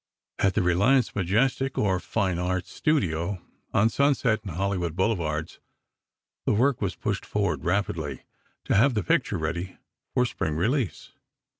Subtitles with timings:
[0.39, 3.39] At the Reliance Majestic, or Fine Arts studio,
[3.71, 5.59] on Sunset and Hollywood Boulevards,
[6.43, 8.23] the work was pushed forward rapidly,
[8.65, 9.77] to have the picture ready
[10.15, 11.11] for Spring release.